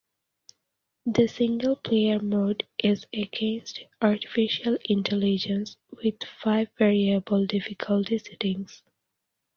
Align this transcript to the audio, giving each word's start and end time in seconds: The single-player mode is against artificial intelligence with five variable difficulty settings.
The 1.05 1.27
single-player 1.27 2.23
mode 2.23 2.65
is 2.83 3.05
against 3.13 3.81
artificial 4.01 4.79
intelligence 4.85 5.77
with 5.91 6.15
five 6.41 6.69
variable 6.79 7.45
difficulty 7.45 8.17
settings. 8.17 8.81